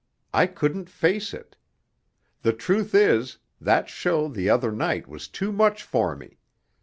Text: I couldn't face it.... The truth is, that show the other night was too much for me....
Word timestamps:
I 0.33 0.47
couldn't 0.47 0.89
face 0.89 1.31
it.... 1.31 1.57
The 2.41 2.53
truth 2.53 2.95
is, 2.95 3.37
that 3.59 3.87
show 3.87 4.29
the 4.29 4.49
other 4.49 4.71
night 4.71 5.07
was 5.07 5.27
too 5.27 5.51
much 5.51 5.83
for 5.83 6.15
me.... 6.15 6.39